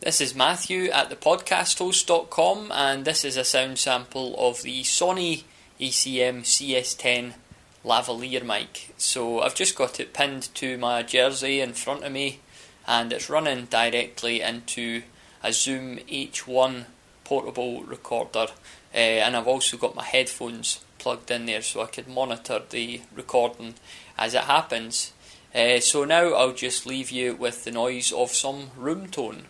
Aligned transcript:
This 0.00 0.20
is 0.20 0.32
Matthew 0.32 0.90
at 0.90 1.10
thepodcasthost.com, 1.10 2.70
and 2.70 3.04
this 3.04 3.24
is 3.24 3.36
a 3.36 3.42
sound 3.42 3.80
sample 3.80 4.36
of 4.38 4.62
the 4.62 4.82
Sony 4.82 5.42
ECM 5.80 6.42
CS10 6.42 7.32
lavalier 7.84 8.44
mic. 8.44 8.94
So 8.96 9.40
I've 9.40 9.56
just 9.56 9.74
got 9.74 9.98
it 9.98 10.14
pinned 10.14 10.54
to 10.54 10.78
my 10.78 11.02
jersey 11.02 11.60
in 11.60 11.72
front 11.72 12.04
of 12.04 12.12
me, 12.12 12.38
and 12.86 13.12
it's 13.12 13.28
running 13.28 13.64
directly 13.64 14.40
into 14.40 15.02
a 15.42 15.52
Zoom 15.52 15.96
H1 16.08 16.84
portable 17.24 17.82
recorder, 17.82 18.52
uh, 18.94 18.96
and 18.96 19.36
I've 19.36 19.48
also 19.48 19.76
got 19.76 19.96
my 19.96 20.04
headphones 20.04 20.78
plugged 20.98 21.28
in 21.32 21.46
there 21.46 21.60
so 21.60 21.82
I 21.82 21.86
could 21.86 22.06
monitor 22.06 22.62
the 22.70 23.00
recording 23.12 23.74
as 24.16 24.34
it 24.34 24.44
happens. 24.44 25.12
Uh, 25.52 25.80
so 25.80 26.04
now 26.04 26.34
I'll 26.34 26.52
just 26.52 26.86
leave 26.86 27.10
you 27.10 27.34
with 27.34 27.64
the 27.64 27.72
noise 27.72 28.12
of 28.12 28.30
some 28.30 28.70
room 28.76 29.08
tone. 29.08 29.46